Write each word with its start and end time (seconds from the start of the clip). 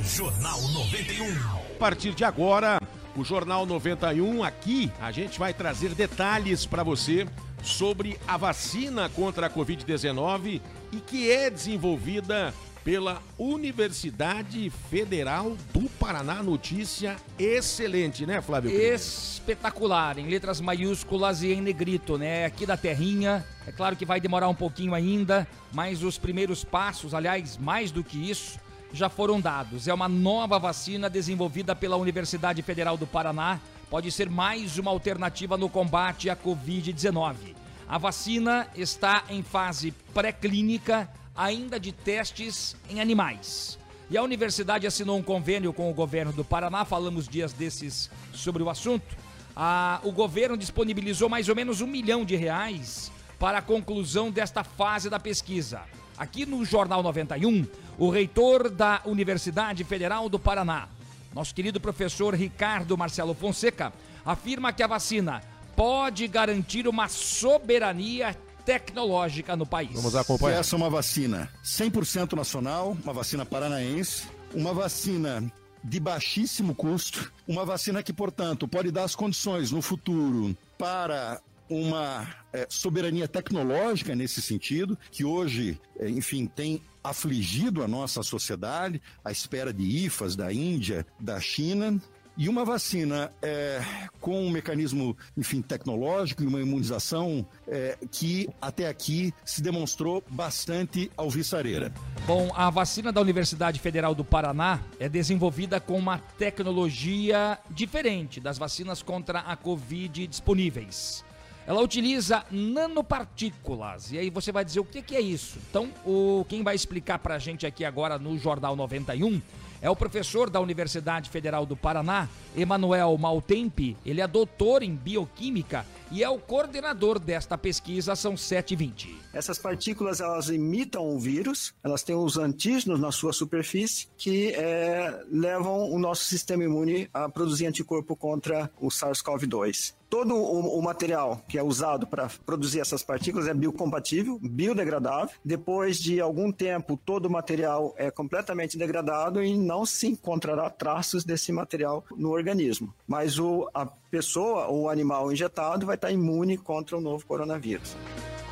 Jornal 0.00 0.60
91. 0.62 1.26
A 1.74 1.78
partir 1.78 2.14
de 2.14 2.24
agora, 2.24 2.80
o 3.16 3.24
Jornal 3.24 3.66
91 3.66 4.42
aqui, 4.44 4.90
a 5.00 5.10
gente 5.10 5.38
vai 5.38 5.52
trazer 5.52 5.94
detalhes 5.94 6.64
para 6.66 6.82
você 6.82 7.26
sobre 7.62 8.18
a 8.26 8.36
vacina 8.36 9.08
contra 9.08 9.46
a 9.46 9.50
Covid-19 9.50 10.60
e 10.92 10.96
que 10.98 11.30
é 11.30 11.50
desenvolvida 11.50 12.54
pela 12.84 13.20
Universidade 13.36 14.70
Federal 14.88 15.56
do 15.74 15.88
Paraná. 15.90 16.40
Notícia 16.40 17.16
excelente, 17.36 18.24
né, 18.24 18.40
Flávio? 18.40 18.70
Espetacular, 18.70 20.18
em 20.18 20.28
letras 20.28 20.60
maiúsculas 20.60 21.42
e 21.42 21.52
em 21.52 21.60
negrito, 21.60 22.16
né? 22.16 22.44
Aqui 22.44 22.64
da 22.64 22.76
terrinha. 22.76 23.44
É 23.66 23.72
claro 23.72 23.96
que 23.96 24.04
vai 24.04 24.20
demorar 24.20 24.48
um 24.48 24.54
pouquinho 24.54 24.94
ainda, 24.94 25.48
mas 25.72 26.04
os 26.04 26.16
primeiros 26.16 26.62
passos, 26.62 27.12
aliás, 27.12 27.56
mais 27.56 27.90
do 27.90 28.04
que 28.04 28.30
isso, 28.30 28.56
já 28.92 29.08
foram 29.08 29.40
dados. 29.40 29.88
É 29.88 29.94
uma 29.94 30.08
nova 30.08 30.58
vacina 30.58 31.08
desenvolvida 31.10 31.74
pela 31.74 31.96
Universidade 31.96 32.62
Federal 32.62 32.96
do 32.96 33.06
Paraná. 33.06 33.60
Pode 33.90 34.10
ser 34.10 34.28
mais 34.28 34.78
uma 34.78 34.90
alternativa 34.90 35.56
no 35.56 35.68
combate 35.68 36.28
à 36.30 36.36
Covid-19. 36.36 37.54
A 37.88 37.98
vacina 37.98 38.66
está 38.74 39.24
em 39.30 39.42
fase 39.42 39.92
pré-clínica 40.12 41.08
ainda 41.36 41.78
de 41.78 41.92
testes 41.92 42.74
em 42.88 43.00
animais. 43.00 43.78
E 44.08 44.16
a 44.16 44.22
universidade 44.22 44.86
assinou 44.86 45.18
um 45.18 45.22
convênio 45.22 45.72
com 45.72 45.90
o 45.90 45.94
governo 45.94 46.32
do 46.32 46.44
Paraná, 46.44 46.84
falamos 46.84 47.28
dias 47.28 47.52
desses 47.52 48.10
sobre 48.32 48.62
o 48.62 48.70
assunto. 48.70 49.16
Ah, 49.54 50.00
o 50.04 50.12
governo 50.12 50.56
disponibilizou 50.56 51.28
mais 51.28 51.48
ou 51.48 51.56
menos 51.56 51.80
um 51.80 51.86
milhão 51.86 52.24
de 52.24 52.36
reais 52.36 53.10
para 53.38 53.58
a 53.58 53.62
conclusão 53.62 54.30
desta 54.30 54.62
fase 54.62 55.10
da 55.10 55.18
pesquisa. 55.18 55.82
Aqui 56.18 56.46
no 56.46 56.64
Jornal 56.64 57.02
91, 57.02 57.66
o 57.98 58.08
reitor 58.08 58.70
da 58.70 59.02
Universidade 59.04 59.84
Federal 59.84 60.28
do 60.28 60.38
Paraná, 60.38 60.88
nosso 61.34 61.54
querido 61.54 61.78
professor 61.78 62.34
Ricardo 62.34 62.96
Marcelo 62.96 63.34
Fonseca, 63.34 63.92
afirma 64.24 64.72
que 64.72 64.82
a 64.82 64.86
vacina 64.86 65.42
pode 65.76 66.26
garantir 66.26 66.88
uma 66.88 67.06
soberania 67.06 68.34
tecnológica 68.64 69.54
no 69.54 69.66
país. 69.66 69.92
Vamos 69.92 70.16
acompanhar. 70.16 70.60
Essa 70.60 70.74
é 70.74 70.78
uma 70.78 70.88
vacina 70.88 71.50
100% 71.62 72.32
nacional, 72.32 72.96
uma 73.04 73.12
vacina 73.12 73.44
paranaense, 73.44 74.26
uma 74.54 74.72
vacina 74.72 75.44
de 75.84 76.00
baixíssimo 76.00 76.74
custo, 76.74 77.30
uma 77.46 77.64
vacina 77.64 78.02
que, 78.02 78.12
portanto, 78.12 78.66
pode 78.66 78.90
dar 78.90 79.04
as 79.04 79.14
condições 79.14 79.70
no 79.70 79.82
futuro 79.82 80.56
para 80.78 81.40
uma 81.68 82.26
é, 82.52 82.66
soberania 82.68 83.28
tecnológica 83.28 84.14
nesse 84.14 84.40
sentido, 84.40 84.98
que 85.10 85.24
hoje, 85.24 85.80
é, 85.98 86.08
enfim, 86.08 86.46
tem 86.46 86.82
afligido 87.02 87.82
a 87.82 87.88
nossa 87.88 88.22
sociedade, 88.22 89.00
à 89.24 89.30
espera 89.30 89.72
de 89.72 90.06
IFAs 90.06 90.34
da 90.34 90.52
Índia, 90.52 91.06
da 91.20 91.40
China, 91.40 92.00
e 92.36 92.48
uma 92.48 92.64
vacina 92.64 93.32
é, 93.40 93.80
com 94.20 94.46
um 94.46 94.50
mecanismo, 94.50 95.16
enfim, 95.36 95.62
tecnológico 95.62 96.42
e 96.42 96.46
uma 96.46 96.60
imunização 96.60 97.46
é, 97.66 97.96
que 98.10 98.48
até 98.60 98.88
aqui 98.88 99.32
se 99.44 99.62
demonstrou 99.62 100.22
bastante 100.28 101.10
alvissareira. 101.16 101.92
Bom, 102.26 102.50
a 102.54 102.68
vacina 102.68 103.10
da 103.10 103.20
Universidade 103.20 103.80
Federal 103.80 104.14
do 104.14 104.24
Paraná 104.24 104.80
é 105.00 105.08
desenvolvida 105.08 105.80
com 105.80 105.98
uma 105.98 106.18
tecnologia 106.18 107.58
diferente 107.70 108.38
das 108.38 108.58
vacinas 108.58 109.02
contra 109.02 109.40
a 109.40 109.56
Covid 109.56 110.26
disponíveis. 110.26 111.24
Ela 111.66 111.80
utiliza 111.80 112.44
nanopartículas. 112.50 114.12
E 114.12 114.18
aí 114.18 114.30
você 114.30 114.52
vai 114.52 114.64
dizer 114.64 114.80
o 114.80 114.84
que, 114.84 115.02
que 115.02 115.16
é 115.16 115.20
isso? 115.20 115.58
Então, 115.68 115.90
o, 116.04 116.46
quem 116.48 116.62
vai 116.62 116.76
explicar 116.76 117.18
para 117.18 117.34
a 117.34 117.38
gente 117.38 117.66
aqui 117.66 117.84
agora 117.84 118.18
no 118.18 118.38
Jornal 118.38 118.76
91 118.76 119.40
é 119.80 119.90
o 119.90 119.96
professor 119.96 120.48
da 120.48 120.60
Universidade 120.60 121.28
Federal 121.28 121.66
do 121.66 121.76
Paraná, 121.76 122.28
Emanuel 122.56 123.16
Maltempe. 123.18 123.96
Ele 124.06 124.20
é 124.20 124.26
doutor 124.26 124.82
em 124.82 124.94
bioquímica 124.94 125.84
e 126.10 126.22
é 126.22 126.28
o 126.28 126.38
coordenador 126.38 127.18
desta 127.18 127.58
pesquisa, 127.58 128.14
são 128.14 128.36
720. 128.36 129.14
Essas 129.32 129.58
partículas 129.58 130.20
elas 130.20 130.48
imitam 130.48 131.06
o 131.06 131.18
vírus, 131.18 131.74
elas 131.82 132.02
têm 132.02 132.14
os 132.14 132.38
antígenos 132.38 133.00
na 133.00 133.12
sua 133.12 133.32
superfície 133.32 134.08
que 134.16 134.54
é, 134.54 135.22
levam 135.30 135.90
o 135.90 135.98
nosso 135.98 136.24
sistema 136.24 136.64
imune 136.64 137.08
a 137.12 137.28
produzir 137.28 137.66
anticorpo 137.66 138.16
contra 138.16 138.70
o 138.80 138.88
SARS-CoV-2 138.88 139.94
todo 140.08 140.34
o, 140.34 140.78
o, 140.78 140.82
material 140.82 141.42
que 141.48 141.58
é 141.58 141.62
usado 141.62 142.06
para 142.06 142.28
produzir 142.44 142.80
essas 142.80 143.02
partículas 143.02 143.46
é 143.46 143.54
biocompatível, 143.54 144.38
biodegradável. 144.40 145.34
Depois 145.44 145.98
de 145.98 146.20
algum 146.20 146.52
tempo, 146.52 146.96
todo 146.96 147.26
o 147.26 147.30
material 147.30 147.94
é 147.96 148.10
completamente 148.10 148.78
degradado 148.78 149.42
e 149.42 149.56
não 149.56 149.84
se 149.84 150.06
encontrará 150.06 150.70
traços 150.70 151.24
desse 151.24 151.52
material 151.52 152.04
no 152.16 152.30
organismo. 152.30 152.94
Mas 153.06 153.38
o, 153.38 153.68
a 153.74 153.86
pessoa 153.86 154.66
ou 154.66 154.82
o 154.82 154.88
animal 154.88 155.32
injetado 155.32 155.86
vai 155.86 155.96
estar 155.96 156.10
imune 156.10 156.56
contra 156.56 156.96
o 156.96 157.00
novo 157.00 157.26
coronavírus. 157.26 157.96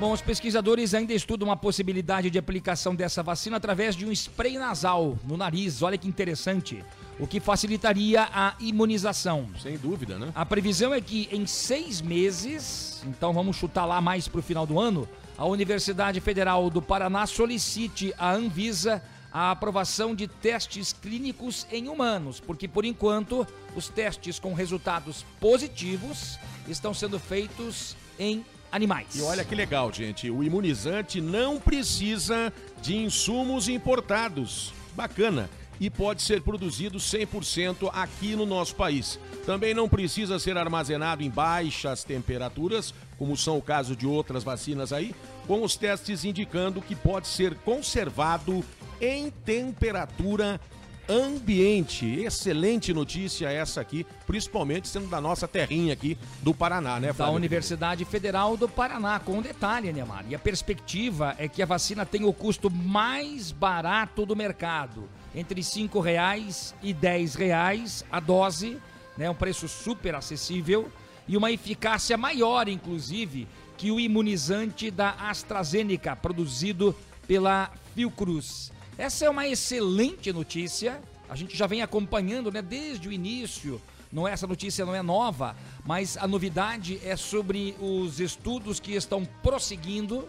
Bom, 0.00 0.12
os 0.12 0.20
pesquisadores 0.20 0.94
ainda 0.94 1.12
estudam 1.12 1.50
a 1.50 1.56
possibilidade 1.56 2.30
de 2.30 2.38
aplicação 2.38 2.94
dessa 2.94 3.22
vacina 3.22 3.58
através 3.58 3.94
de 3.94 4.04
um 4.04 4.10
spray 4.10 4.58
nasal 4.58 5.16
no 5.24 5.36
nariz. 5.36 5.82
Olha 5.82 5.98
que 5.98 6.08
interessante. 6.08 6.82
O 7.18 7.26
que 7.26 7.40
facilitaria 7.40 8.28
a 8.32 8.54
imunização. 8.58 9.48
Sem 9.60 9.76
dúvida, 9.76 10.18
né? 10.18 10.32
A 10.34 10.44
previsão 10.44 10.92
é 10.92 11.00
que 11.00 11.28
em 11.30 11.46
seis 11.46 12.00
meses, 12.00 13.02
então 13.06 13.32
vamos 13.32 13.56
chutar 13.56 13.84
lá 13.84 14.00
mais 14.00 14.26
para 14.26 14.40
o 14.40 14.42
final 14.42 14.66
do 14.66 14.80
ano, 14.80 15.08
a 15.36 15.44
Universidade 15.46 16.20
Federal 16.20 16.68
do 16.70 16.82
Paraná 16.82 17.26
solicite 17.26 18.12
à 18.18 18.32
Anvisa 18.32 19.02
a 19.32 19.50
aprovação 19.50 20.14
de 20.14 20.28
testes 20.28 20.92
clínicos 20.92 21.66
em 21.72 21.88
humanos, 21.88 22.38
porque 22.38 22.68
por 22.68 22.84
enquanto 22.84 23.46
os 23.74 23.88
testes 23.88 24.38
com 24.38 24.52
resultados 24.52 25.24
positivos 25.40 26.38
estão 26.68 26.92
sendo 26.92 27.18
feitos 27.18 27.96
em 28.18 28.44
animais. 28.70 29.14
E 29.14 29.22
olha 29.22 29.44
que 29.44 29.54
legal, 29.54 29.90
gente, 29.92 30.30
o 30.30 30.44
imunizante 30.44 31.20
não 31.20 31.58
precisa 31.58 32.52
de 32.82 32.96
insumos 32.96 33.68
importados. 33.68 34.72
Bacana 34.94 35.48
e 35.80 35.90
pode 35.90 36.22
ser 36.22 36.42
produzido 36.42 36.98
100% 36.98 37.90
aqui 37.92 38.36
no 38.36 38.46
nosso 38.46 38.74
país. 38.74 39.18
Também 39.44 39.74
não 39.74 39.88
precisa 39.88 40.38
ser 40.38 40.56
armazenado 40.56 41.22
em 41.22 41.30
baixas 41.30 42.04
temperaturas, 42.04 42.94
como 43.18 43.36
são 43.36 43.58
o 43.58 43.62
caso 43.62 43.96
de 43.96 44.06
outras 44.06 44.44
vacinas 44.44 44.92
aí, 44.92 45.14
com 45.46 45.62
os 45.62 45.76
testes 45.76 46.24
indicando 46.24 46.80
que 46.80 46.94
pode 46.94 47.26
ser 47.26 47.54
conservado 47.56 48.64
em 49.00 49.30
temperatura 49.30 50.60
ambiente. 51.08 52.06
Excelente 52.20 52.92
notícia 52.94 53.50
essa 53.50 53.80
aqui, 53.80 54.06
principalmente 54.26 54.88
sendo 54.88 55.08
da 55.08 55.20
nossa 55.20 55.48
terrinha 55.48 55.92
aqui 55.92 56.16
do 56.40 56.54
Paraná, 56.54 57.00
né, 57.00 57.12
Flávio? 57.12 57.32
Da 57.32 57.36
Universidade 57.36 58.04
Federal 58.04 58.56
do 58.56 58.68
Paraná, 58.68 59.18
com 59.18 59.38
um 59.38 59.42
detalhe, 59.42 59.92
Neymar. 59.92 60.24
E 60.28 60.34
a 60.34 60.38
perspectiva 60.38 61.34
é 61.38 61.48
que 61.48 61.62
a 61.62 61.66
vacina 61.66 62.06
tenha 62.06 62.26
o 62.26 62.32
custo 62.32 62.70
mais 62.70 63.50
barato 63.50 64.24
do 64.24 64.36
mercado 64.36 65.08
entre 65.34 65.60
R$ 65.60 66.00
reais 66.02 66.74
e 66.82 66.92
R$ 66.92 67.26
reais 67.36 68.04
a 68.10 68.20
dose, 68.20 68.78
né, 69.16 69.28
um 69.30 69.34
preço 69.34 69.68
super 69.68 70.14
acessível 70.14 70.90
e 71.26 71.36
uma 71.36 71.50
eficácia 71.50 72.16
maior, 72.16 72.68
inclusive, 72.68 73.46
que 73.76 73.90
o 73.90 73.98
imunizante 73.98 74.90
da 74.90 75.10
AstraZeneca, 75.10 76.14
produzido 76.16 76.94
pela 77.26 77.70
Fiocruz. 77.94 78.72
Essa 78.98 79.24
é 79.24 79.30
uma 79.30 79.48
excelente 79.48 80.32
notícia. 80.32 81.00
A 81.28 81.36
gente 81.36 81.56
já 81.56 81.66
vem 81.66 81.82
acompanhando, 81.82 82.50
né, 82.50 82.60
desde 82.60 83.08
o 83.08 83.12
início. 83.12 83.80
Não 84.12 84.28
essa 84.28 84.46
notícia 84.46 84.84
não 84.84 84.94
é 84.94 85.00
nova, 85.00 85.56
mas 85.86 86.18
a 86.18 86.28
novidade 86.28 87.00
é 87.02 87.16
sobre 87.16 87.74
os 87.80 88.20
estudos 88.20 88.78
que 88.78 88.92
estão 88.92 89.24
prosseguindo 89.42 90.28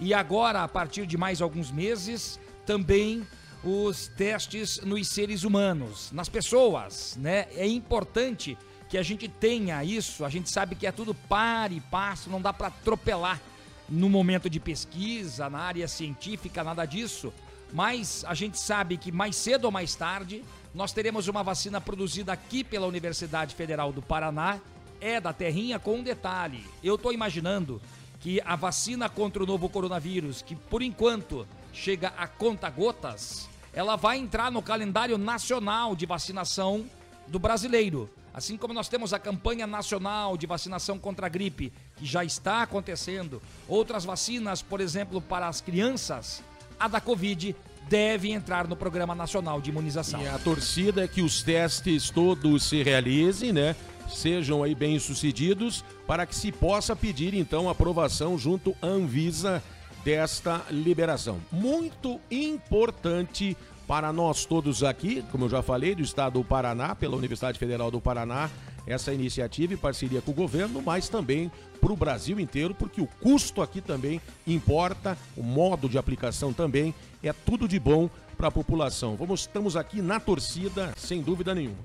e 0.00 0.12
agora, 0.12 0.62
a 0.62 0.68
partir 0.68 1.06
de 1.06 1.16
mais 1.16 1.40
alguns 1.40 1.70
meses, 1.70 2.38
também 2.66 3.26
os 3.64 4.08
testes 4.08 4.80
nos 4.82 5.08
seres 5.08 5.42
humanos, 5.42 6.12
nas 6.12 6.28
pessoas, 6.28 7.16
né? 7.20 7.46
É 7.56 7.66
importante 7.66 8.58
que 8.88 8.98
a 8.98 9.02
gente 9.02 9.26
tenha 9.28 9.82
isso. 9.82 10.24
A 10.24 10.28
gente 10.28 10.50
sabe 10.50 10.74
que 10.74 10.86
é 10.86 10.92
tudo 10.92 11.14
par 11.14 11.72
e 11.72 11.80
passo, 11.80 12.30
não 12.30 12.40
dá 12.40 12.52
para 12.52 12.68
atropelar 12.68 13.40
no 13.88 14.08
momento 14.08 14.48
de 14.48 14.60
pesquisa, 14.60 15.48
na 15.50 15.58
área 15.58 15.88
científica, 15.88 16.62
nada 16.62 16.84
disso. 16.84 17.32
Mas 17.72 18.24
a 18.26 18.34
gente 18.34 18.58
sabe 18.58 18.96
que 18.96 19.10
mais 19.10 19.34
cedo 19.36 19.64
ou 19.64 19.72
mais 19.72 19.94
tarde 19.94 20.44
nós 20.74 20.92
teremos 20.92 21.28
uma 21.28 21.42
vacina 21.42 21.80
produzida 21.80 22.32
aqui 22.32 22.62
pela 22.62 22.86
Universidade 22.86 23.54
Federal 23.54 23.92
do 23.92 24.02
Paraná, 24.02 24.60
é 25.00 25.20
da 25.20 25.32
terrinha 25.32 25.78
com 25.78 25.96
um 25.96 26.02
detalhe. 26.02 26.64
Eu 26.82 26.96
estou 26.96 27.12
imaginando 27.12 27.80
que 28.20 28.40
a 28.44 28.56
vacina 28.56 29.08
contra 29.08 29.42
o 29.42 29.46
novo 29.46 29.68
coronavírus, 29.68 30.40
que 30.40 30.56
por 30.56 30.82
enquanto 30.82 31.46
chega 31.72 32.12
a 32.16 32.26
conta 32.26 32.70
gotas, 32.70 33.48
ela 33.74 33.96
vai 33.96 34.18
entrar 34.18 34.50
no 34.50 34.62
calendário 34.62 35.18
nacional 35.18 35.96
de 35.96 36.06
vacinação 36.06 36.84
do 37.26 37.38
brasileiro. 37.38 38.08
Assim 38.32 38.56
como 38.56 38.74
nós 38.74 38.88
temos 38.88 39.12
a 39.12 39.18
campanha 39.18 39.66
nacional 39.66 40.36
de 40.36 40.46
vacinação 40.46 40.98
contra 40.98 41.26
a 41.26 41.28
gripe, 41.28 41.72
que 41.96 42.04
já 42.04 42.24
está 42.24 42.62
acontecendo, 42.62 43.40
outras 43.68 44.04
vacinas, 44.04 44.60
por 44.60 44.80
exemplo, 44.80 45.20
para 45.20 45.46
as 45.46 45.60
crianças, 45.60 46.42
a 46.78 46.88
da 46.88 47.00
Covid 47.00 47.54
devem 47.88 48.32
entrar 48.32 48.66
no 48.66 48.74
Programa 48.74 49.14
Nacional 49.14 49.60
de 49.60 49.70
Imunização. 49.70 50.20
E 50.22 50.26
a 50.26 50.38
torcida 50.38 51.04
é 51.04 51.08
que 51.08 51.22
os 51.22 51.42
testes 51.42 52.10
todos 52.10 52.64
se 52.64 52.82
realizem, 52.82 53.52
né? 53.52 53.76
Sejam 54.08 54.62
aí 54.62 54.74
bem 54.74 54.98
sucedidos 54.98 55.84
para 56.06 56.26
que 56.26 56.34
se 56.34 56.50
possa 56.50 56.94
pedir 56.94 57.34
então 57.34 57.68
aprovação 57.68 58.38
junto 58.38 58.74
à 58.82 58.86
Anvisa 58.86 59.62
desta 60.04 60.62
liberação. 60.70 61.40
Muito 61.50 62.20
importante 62.30 63.56
para 63.86 64.12
nós 64.12 64.44
todos 64.44 64.84
aqui, 64.84 65.24
como 65.30 65.46
eu 65.46 65.48
já 65.48 65.62
falei, 65.62 65.94
do 65.94 66.02
estado 66.02 66.34
do 66.34 66.44
Paraná, 66.44 66.94
pela 66.94 67.16
Universidade 67.16 67.58
Federal 67.58 67.90
do 67.90 68.00
Paraná, 68.00 68.50
essa 68.86 69.12
iniciativa 69.12 69.72
em 69.72 69.78
parceria 69.78 70.20
com 70.20 70.30
o 70.30 70.34
governo, 70.34 70.82
mas 70.82 71.08
também 71.08 71.50
para 71.80 71.92
o 71.92 71.96
Brasil 71.96 72.38
inteiro, 72.38 72.74
porque 72.74 73.00
o 73.00 73.06
custo 73.06 73.62
aqui 73.62 73.80
também 73.80 74.20
importa, 74.46 75.16
o 75.36 75.42
modo 75.42 75.88
de 75.88 75.96
aplicação 75.96 76.52
também, 76.52 76.94
é 77.22 77.32
tudo 77.32 77.66
de 77.66 77.78
bom 77.78 78.10
para 78.36 78.48
a 78.48 78.50
população. 78.50 79.16
Vamos, 79.16 79.40
estamos 79.40 79.76
aqui 79.76 80.02
na 80.02 80.20
torcida, 80.20 80.92
sem 80.96 81.22
dúvida 81.22 81.54
nenhuma. 81.54 81.78